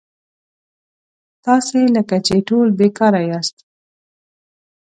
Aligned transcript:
تاسي 1.45 1.81
لکه 1.95 2.15
چې 2.25 2.35
ټول 2.47 2.67
بېکاره 2.79 3.21
یاست. 3.29 3.57